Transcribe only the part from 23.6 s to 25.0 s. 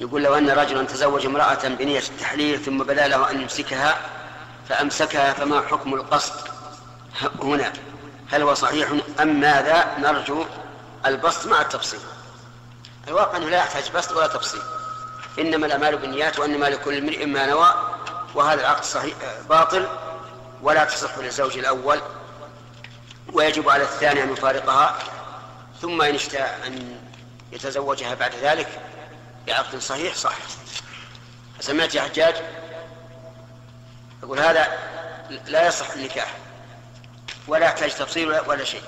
على الثاني أن يفارقها